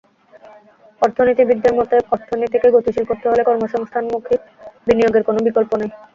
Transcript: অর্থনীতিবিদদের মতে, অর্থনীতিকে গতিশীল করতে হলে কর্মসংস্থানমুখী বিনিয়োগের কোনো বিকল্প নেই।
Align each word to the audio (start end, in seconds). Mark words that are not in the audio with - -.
অর্থনীতিবিদদের 1.01 1.73
মতে, 1.79 1.95
অর্থনীতিকে 2.11 2.67
গতিশীল 2.75 3.05
করতে 3.07 3.25
হলে 3.27 3.43
কর্মসংস্থানমুখী 3.45 4.35
বিনিয়োগের 4.87 5.23
কোনো 5.27 5.39
বিকল্প 5.47 5.71
নেই। 5.79 5.89